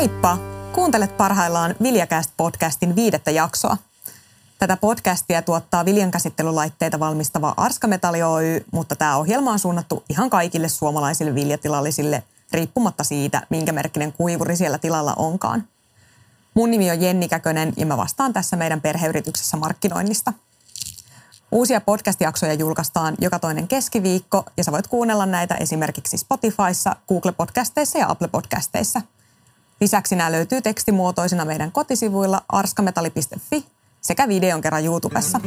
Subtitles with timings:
[0.00, 0.38] Heippa!
[0.72, 3.76] Kuuntelet parhaillaan Viljakäst-podcastin viidettä jaksoa.
[4.58, 10.68] Tätä podcastia tuottaa viljankäsittelylaitteita valmistava Arska Metalli Oy, mutta tämä ohjelma on suunnattu ihan kaikille
[10.68, 12.22] suomalaisille viljatilallisille,
[12.52, 15.68] riippumatta siitä, minkä merkkinen kuivuri siellä tilalla onkaan.
[16.54, 20.32] Mun nimi on Jenni Käkönen ja mä vastaan tässä meidän perheyrityksessä markkinoinnista.
[21.52, 27.98] Uusia podcast-jaksoja julkaistaan joka toinen keskiviikko ja sä voit kuunnella näitä esimerkiksi Spotifyssa, Google Podcasteissa
[27.98, 29.02] ja Apple Podcasteissa.
[29.80, 33.66] Lisäksi nämä löytyy tekstimuotoisina meidän kotisivuilla arskametalli.fi
[34.00, 35.40] sekä videon kerran YouTubessa.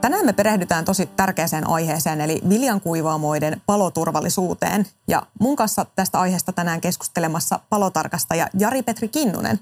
[0.00, 4.86] Tänään me perehdytään tosi tärkeäseen aiheeseen, eli viljankuivaamoiden paloturvallisuuteen.
[5.08, 9.60] Ja mun kanssa tästä aiheesta tänään keskustelemassa palotarkastaja Jari-Petri Kinnunen.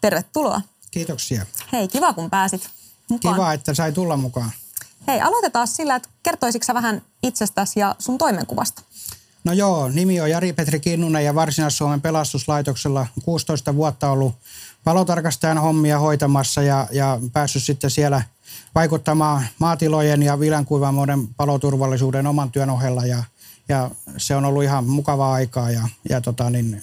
[0.00, 0.60] Tervetuloa.
[0.90, 1.46] Kiitoksia.
[1.72, 2.70] Hei, kiva kun pääsit
[3.10, 3.34] mukaan.
[3.34, 4.50] Kiva, että sai tulla mukaan.
[5.06, 8.82] Hei, aloitetaan sillä, että kertoisitko vähän itsestäsi ja sun toimenkuvasta?
[9.46, 14.34] No joo, nimi on Jari-Petri Kinnunen ja Varsinais-Suomen pelastuslaitoksella 16 vuotta ollut
[14.84, 18.22] palotarkastajan hommia hoitamassa ja, ja päässyt sitten siellä
[18.74, 23.24] vaikuttamaan maatilojen ja viljankuivaamoiden paloturvallisuuden oman työn ohella ja,
[23.68, 26.82] ja se on ollut ihan mukavaa aikaa ja, ja tota niin,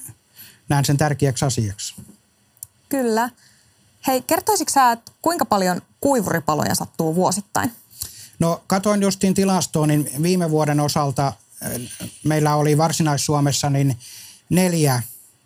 [0.69, 1.95] näen sen tärkeäksi asiaksi.
[2.89, 3.29] Kyllä.
[4.07, 7.71] Hei, kertoisitko sä, että kuinka paljon kuivuripaloja sattuu vuosittain?
[8.39, 11.33] No katoin justiin tilastoon, niin viime vuoden osalta
[12.23, 13.97] meillä oli Varsinais-Suomessa niin
[14.49, 15.01] neljä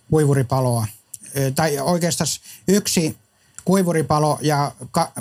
[0.10, 0.88] kuivuripaloa.
[1.56, 2.28] Tai oikeastaan
[2.68, 3.18] yksi
[3.66, 4.72] kuivuripalo ja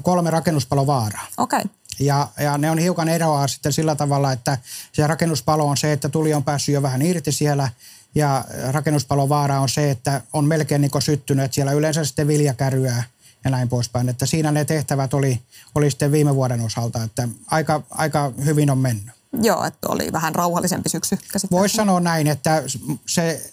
[0.03, 1.27] kolme rakennuspalovaaraa.
[1.37, 1.59] Okei.
[1.59, 1.71] Okay.
[2.01, 4.59] Ja, ja ne on hiukan eroa sitten sillä tavalla, että
[4.93, 7.69] se rakennuspalo on se, että tuli on päässyt jo vähän irti siellä
[8.15, 13.03] ja rakkennuspalovaara on se, että on melkein niin syttynyt, että siellä yleensä sitten viljakäryää
[13.45, 14.09] ja näin poispäin.
[14.09, 15.41] Että siinä ne tehtävät oli,
[15.75, 19.16] oli sitten viime vuoden osalta, että aika, aika hyvin on mennyt.
[19.43, 21.19] Joo, että oli vähän rauhallisempi syksy
[21.51, 22.63] Voisi sanoa näin, että
[23.07, 23.53] se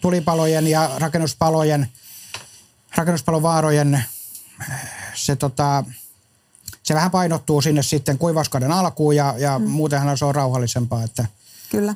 [0.00, 1.88] tulipalojen ja rakennuspalojen,
[2.96, 4.04] rakennuspalovaarojen
[5.14, 5.84] se, tota,
[6.82, 9.68] se vähän painottuu sinne sitten kuivauskauden alkuun ja, ja mm.
[9.68, 11.26] muutenhan se on rauhallisempaa, että
[11.70, 11.94] Kyllä.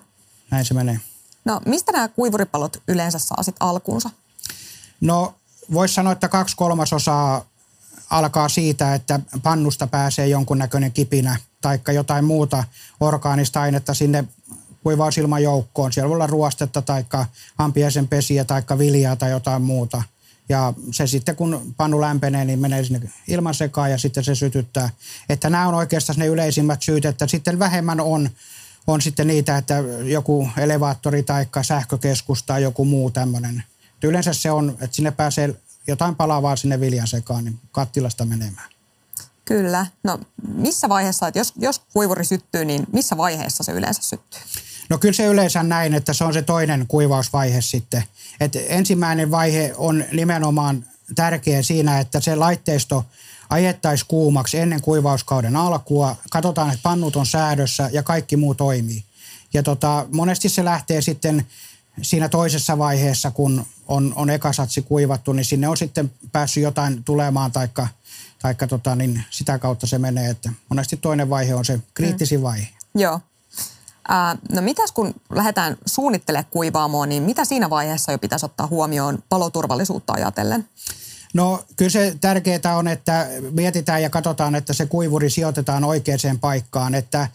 [0.50, 1.00] näin se menee.
[1.44, 4.10] No mistä nämä kuivuripalot yleensä saa sitten alkuunsa?
[5.00, 5.34] No
[5.72, 7.44] voisi sanoa, että kaksi kolmasosaa
[8.10, 12.65] alkaa siitä, että pannusta pääsee jonkunnäköinen kipinä tai jotain muuta
[13.00, 14.25] orgaanista ainetta sinne
[14.82, 15.93] kuivausilman joukkoon.
[15.93, 17.04] Siellä voi olla ruostetta tai
[17.59, 20.03] ampiaisen pesiä tai viljaa tai jotain muuta.
[20.49, 24.91] Ja se sitten kun pannu lämpenee, niin menee sinne ilman sekaan ja sitten se sytyttää.
[25.28, 28.31] Että nämä on oikeastaan ne yleisimmät syyt, että sitten vähemmän on,
[28.87, 33.62] on sitten niitä, että joku elevaattori tai sähkökeskus tai joku muu tämmöinen.
[34.03, 35.54] Yleensä se on, että sinne pääsee
[35.87, 38.79] jotain palavaa sinne viljan sekaan, niin kattilasta menemään.
[39.50, 39.87] Kyllä.
[40.05, 40.19] No
[40.55, 44.41] missä vaiheessa, että jos, jos kuivuri syttyy, niin missä vaiheessa se yleensä syttyy?
[44.91, 48.05] No kyllä se yleensä näin, että se on se toinen kuivausvaihe sitten.
[48.41, 50.84] Et ensimmäinen vaihe on nimenomaan
[51.15, 53.05] tärkeä siinä, että se laitteisto
[53.49, 56.17] ajettaisiin kuumaksi ennen kuivauskauden alkua.
[56.31, 59.05] Katsotaan, että pannut on säädössä ja kaikki muu toimii.
[59.55, 61.47] Ja tota, monesti se lähtee sitten
[62.03, 67.53] siinä toisessa vaiheessa, kun on, on ekasatsi kuivattu, niin sinne on sitten päässyt jotain tulemaan
[67.53, 67.88] taikka,
[68.42, 70.30] taikka tota, niin sitä kautta se menee.
[70.30, 72.42] Että monesti toinen vaihe on se kriittisin mm.
[72.42, 72.68] vaihe.
[72.94, 73.20] Joo.
[74.08, 79.22] Ää, no mitäs kun lähdetään suunnittelemaan kuivaamoon, niin mitä siinä vaiheessa jo pitäisi ottaa huomioon
[79.28, 80.68] paloturvallisuutta ajatellen?
[81.34, 86.94] No kyllä se tärkeää on, että mietitään ja katsotaan, että se kuivuri sijoitetaan oikeaan paikkaan.
[86.94, 87.28] Että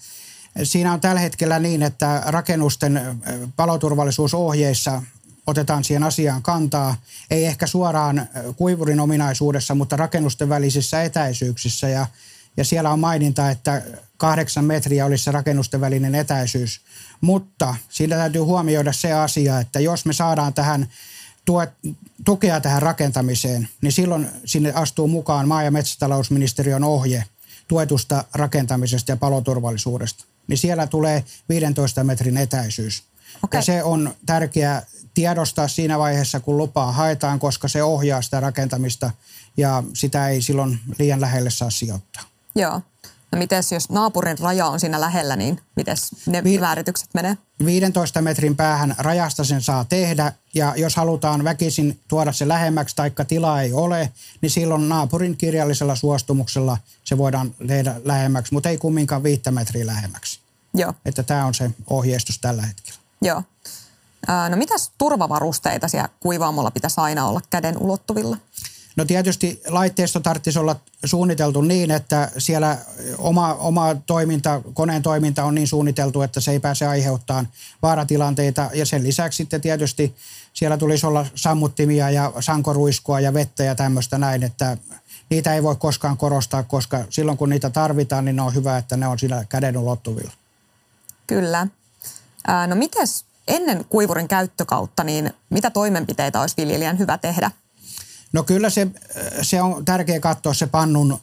[0.64, 3.22] siinä on tällä hetkellä niin, että rakennusten
[3.56, 5.02] paloturvallisuusohjeissa
[5.48, 6.96] otetaan siihen asiaan kantaa,
[7.32, 11.90] ei ehkä suoraan kuivurin ominaisuudessa, mutta rakennusten välisissä etäisyyksissä.
[11.90, 12.08] Ja,
[12.58, 13.82] ja siellä on maininta, että
[14.18, 16.82] kahdeksan metriä olisi se rakennusten välinen etäisyys.
[17.22, 20.88] Mutta siinä täytyy huomioida se asia, että jos me saadaan tähän
[21.46, 21.70] tuet,
[22.26, 27.24] tukea tähän rakentamiseen, niin silloin sinne astuu mukaan maa- ja metsätalousministeriön ohje
[27.68, 30.26] tuetusta rakentamisesta ja paloturvallisuudesta.
[30.48, 33.04] Niin siellä tulee 15 metrin etäisyys.
[33.44, 33.58] Okay.
[33.58, 34.82] Ja se on tärkeää
[35.14, 39.12] tiedostaa siinä vaiheessa, kun lupaa haetaan, koska se ohjaa sitä rakentamista
[39.58, 42.24] ja sitä ei silloin liian lähelle saa sijoittaa.
[42.56, 42.82] Joo.
[43.32, 47.38] No mites jos naapurin raja on siinä lähellä, niin miten ne Vi- määritykset menee?
[47.66, 53.26] 15 metrin päähän rajasta sen saa tehdä ja jos halutaan väkisin tuoda se lähemmäksi taikka
[53.26, 54.12] tilaa ei ole,
[54.42, 60.40] niin silloin naapurin kirjallisella suostumuksella se voidaan tehdä lähemmäksi, mutta ei kumminkaan viittä metriä lähemmäksi.
[60.74, 60.94] Joo.
[61.06, 63.00] Että tämä on se ohjeistus tällä hetkellä.
[63.26, 63.44] Joo.
[64.50, 68.38] No mitäs turvavarusteita siellä kuivaamolla pitäisi aina olla käden ulottuvilla?
[68.96, 70.76] No tietysti laitteisto tarvitsisi olla
[71.06, 72.78] suunniteltu niin, että siellä
[73.18, 77.48] oma, oma toiminta, koneen toiminta on niin suunniteltu, että se ei pääse aiheuttamaan
[77.82, 78.70] vaaratilanteita.
[78.74, 80.16] Ja sen lisäksi sitten tietysti
[80.54, 84.78] siellä tulisi olla sammuttimia ja sankoruiskua ja vettä ja tämmöistä näin, että
[85.30, 89.08] niitä ei voi koskaan korostaa, koska silloin kun niitä tarvitaan, niin on hyvä, että ne
[89.08, 90.32] on siinä käden ulottuvilla.
[91.28, 91.68] Kyllä.
[92.68, 97.52] No mites ennen kuivurin käyttökautta, niin mitä toimenpiteitä olisi viljelijän hyvä tehdä?
[98.34, 98.88] No kyllä se,
[99.42, 101.20] se on tärkeä katsoa se pannun,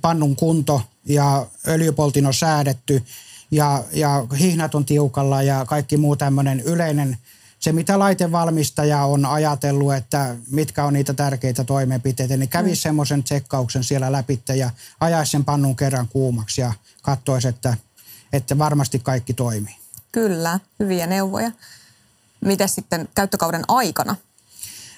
[0.00, 3.02] pannun kunto ja öljypoltin on säädetty
[3.50, 7.18] ja, ja hihnat on tiukalla ja kaikki muu tämmöinen yleinen,
[7.58, 12.82] se mitä laitevalmistaja on ajatellut, että mitkä on niitä tärkeitä toimenpiteitä, niin kävisi mm.
[12.82, 16.72] semmoisen tsekkauksen siellä läpi ja ajaisi sen pannun kerran kuumaksi ja
[17.02, 17.76] katsoisi, että,
[18.32, 19.83] että varmasti kaikki toimii.
[20.14, 21.50] Kyllä, hyviä neuvoja.
[22.40, 24.16] Miten sitten käyttökauden aikana?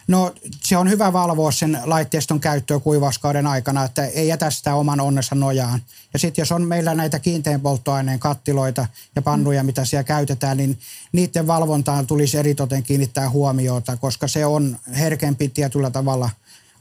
[0.08, 0.34] No
[0.64, 5.34] se on hyvä valvoa sen laitteiston käyttöä kuivauskauden aikana, että ei jätä sitä oman onnensa
[5.34, 5.82] nojaan.
[6.12, 8.86] Ja sitten jos on meillä näitä kiinteän polttoaineen kattiloita
[9.16, 10.78] ja pannuja, mitä siellä käytetään, niin
[11.12, 16.30] niiden valvontaan tulisi eritoten kiinnittää huomiota, koska se on herkempi tietyllä tavalla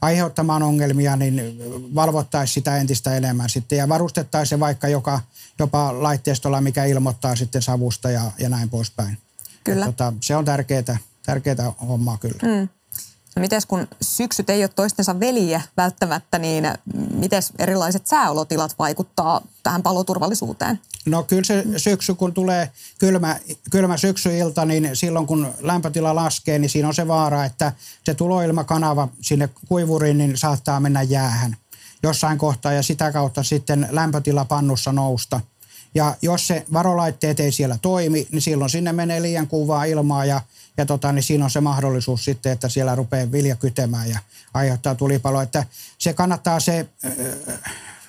[0.02, 1.40] aiheuttamaan ongelmia, niin
[1.94, 5.20] valvottaisiin sitä entistä enemmän sitten ja varustettaisiin se vaikka joka,
[5.58, 9.18] jopa laitteistolla, mikä ilmoittaa sitten savusta ja, ja näin poispäin.
[9.64, 9.86] Kyllä.
[9.86, 12.38] tota, se on tärkeää, tärkeää hommaa kyllä.
[12.42, 12.68] Mm.
[13.36, 16.64] No mites kun syksyt ei ole toistensa veliä välttämättä, niin
[17.14, 20.80] miten erilaiset sääolotilat vaikuttaa tähän paloturvallisuuteen?
[21.06, 23.36] No kyllä se syksy, kun tulee kylmä,
[23.70, 27.72] kylmä syksyilta, niin silloin kun lämpötila laskee, niin siinä on se vaara, että
[28.04, 31.56] se tuloilmakanava sinne kuivuriin niin saattaa mennä jäähän
[32.02, 35.40] jossain kohtaa ja sitä kautta sitten lämpötila pannussa nousta.
[35.96, 40.40] Ja jos se varolaitteet ei siellä toimi, niin silloin sinne menee liian kuvaa ilmaa ja
[40.78, 44.18] ja tota, niin siinä on se mahdollisuus sitten, että siellä rupeaa vilja kytemään ja
[44.54, 45.40] aiheuttaa tulipalo.
[45.40, 45.64] Että
[45.98, 46.86] se kannattaa se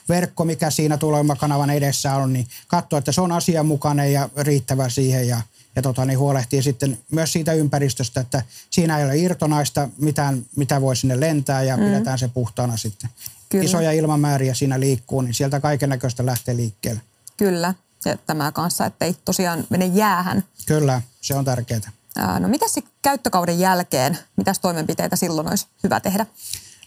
[0.10, 5.28] verkko, mikä siinä tuloimakanavan edessä on, niin katsoa, että se on asianmukainen ja riittävä siihen
[5.28, 5.42] ja,
[5.76, 10.82] ja tota, niin huolehtii sitten myös siitä ympäristöstä, että siinä ei ole irtonaista mitään, mitä
[10.82, 11.84] voi sinne lentää ja mm.
[11.84, 13.10] pidetään se puhtaana sitten.
[13.50, 13.66] Kyllä.
[13.66, 17.02] Isoja ilmamääriä siinä liikkuu, niin sieltä kaiken näköistä lähtee liikkeelle.
[17.38, 17.74] Kyllä,
[18.06, 20.44] ja tämä kanssa, että ei tosiaan mene jäähän.
[20.66, 21.92] Kyllä, se on tärkeää.
[22.40, 22.66] No mitä
[23.02, 26.26] käyttökauden jälkeen, mitä toimenpiteitä silloin olisi hyvä tehdä?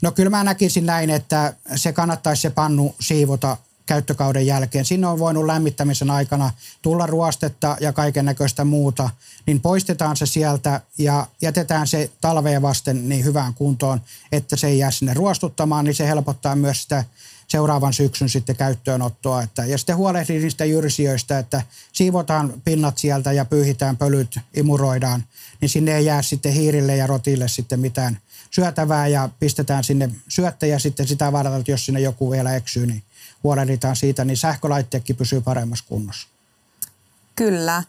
[0.03, 3.57] No kyllä mä näkisin näin, että se kannattaisi se pannu siivota
[3.87, 4.85] käyttökauden jälkeen.
[4.85, 6.51] Sinne on voinut lämmittämisen aikana
[6.83, 9.11] tulla ruostetta ja kaiken näköistä muuta,
[9.47, 14.01] niin poistetaan se sieltä ja jätetään se talveen vasten niin hyvään kuntoon,
[14.33, 17.05] että se ei jää sinne ruostuttamaan, niin se helpottaa myös sitä
[17.51, 19.43] seuraavan syksyn sitten käyttöönottoa.
[19.43, 21.63] Että, ja sitten huolehtii niistä jyrsijöistä, että
[21.93, 25.25] siivotaan pinnat sieltä ja pyyhitään pölyt, imuroidaan,
[25.61, 28.19] niin sinne ei jää sitten hiirille ja rotille sitten mitään
[28.51, 33.03] syötävää ja pistetään sinne syöttäjä sitten sitä varten, että jos sinne joku vielä eksyy, niin
[33.45, 36.29] huolehditaan siitä, niin sähkölaitteetkin pysyy paremmassa kunnossa.
[37.37, 37.83] Kyllä.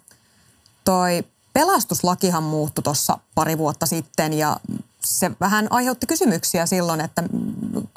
[0.83, 1.23] Toi
[1.53, 4.57] pelastuslakihan muuttui tuossa pari vuotta sitten ja
[5.05, 7.23] se vähän aiheutti kysymyksiä silloin, että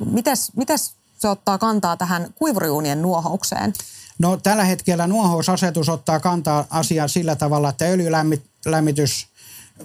[0.05, 3.73] mites, mites se ottaa kantaa tähän kuivuriuunien nuohoukseen?
[4.19, 9.26] No tällä hetkellä nuohousasetus ottaa kantaa asiaan sillä tavalla, että öljylämmitys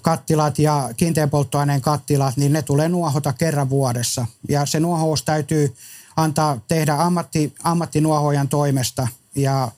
[0.01, 4.25] kattilat ja kiinteän polttoaineen kattilat, niin ne tulee nuohota kerran vuodessa.
[4.49, 5.75] Ja se nuohous täytyy
[6.15, 9.07] antaa tehdä ammatti, ammattinuohojan toimesta.
[9.35, 9.71] Ja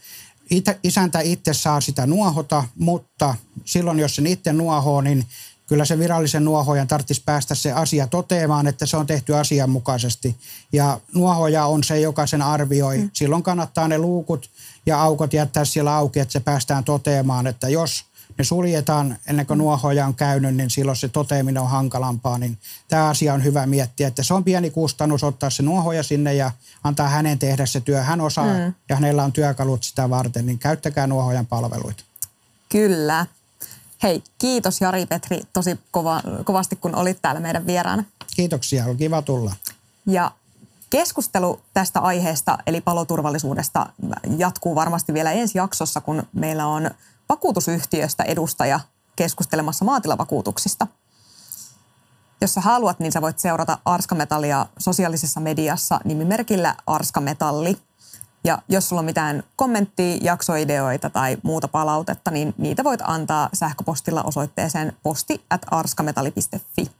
[0.83, 5.25] isäntä itse saa sitä nuohota, mutta silloin jos sen itse nuohoo, niin
[5.71, 10.35] kyllä se virallisen nuohojan tarvitsisi päästä se asia toteamaan, että se on tehty asianmukaisesti.
[10.73, 12.97] Ja nuohoja on se, joka sen arvioi.
[12.97, 13.09] Mm.
[13.13, 14.49] Silloin kannattaa ne luukut
[14.85, 18.05] ja aukot jättää siellä auki, että se päästään toteamaan, että jos
[18.37, 19.63] ne suljetaan ennen kuin mm.
[19.63, 22.37] nuohoja on käynyt, niin silloin se toteaminen on hankalampaa.
[22.37, 26.33] Niin tämä asia on hyvä miettiä, että se on pieni kustannus ottaa se nuohoja sinne
[26.33, 26.51] ja
[26.83, 28.01] antaa hänen tehdä se työ.
[28.01, 28.73] Hän osaa mm.
[28.89, 32.03] ja hänellä on työkalut sitä varten, niin käyttäkää nuohojan palveluita.
[32.69, 33.25] Kyllä.
[34.03, 38.03] Hei, kiitos Jari Petri tosi kova, kovasti, kun olit täällä meidän vieraana.
[38.35, 39.55] Kiitoksia, on kiva tulla.
[40.05, 40.31] Ja
[40.89, 43.85] keskustelu tästä aiheesta, eli paloturvallisuudesta,
[44.37, 46.91] jatkuu varmasti vielä ensi jaksossa, kun meillä on
[47.29, 48.79] vakuutusyhtiöstä edustaja
[49.15, 50.87] keskustelemassa maatilavakuutuksista.
[52.41, 57.77] Jos sä haluat, niin sä voit seurata Arskametallia sosiaalisessa mediassa nimimerkillä Arskametalli–
[58.43, 64.23] ja jos sulla on mitään kommenttia, jaksoideoita tai muuta palautetta, niin niitä voit antaa sähköpostilla
[64.23, 66.91] osoitteeseen posti at arskametalli.fi.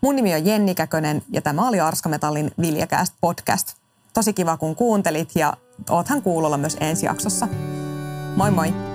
[0.00, 3.74] Mun nimi on Jenni Käkönen ja tämä oli Arskametallin Viljacast podcast.
[4.14, 5.56] Tosi kiva kun kuuntelit ja
[5.90, 7.48] oothan kuulolla myös ensi jaksossa.
[8.36, 8.87] Moi moi!